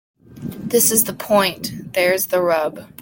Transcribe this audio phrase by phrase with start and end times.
[0.25, 1.93] This is the point.
[1.93, 2.87] There's the rub.